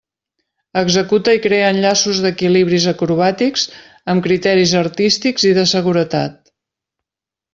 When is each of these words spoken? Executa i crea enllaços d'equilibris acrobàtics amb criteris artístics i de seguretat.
Executa 0.79 1.35
i 1.35 1.41
crea 1.43 1.67
enllaços 1.73 2.21
d'equilibris 2.23 2.87
acrobàtics 2.93 3.67
amb 4.13 4.25
criteris 4.29 4.73
artístics 4.81 5.47
i 5.53 5.55
de 5.61 5.67
seguretat. 5.75 6.53